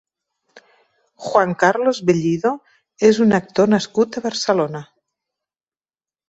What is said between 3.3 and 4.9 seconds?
actor nascut a Barcelona.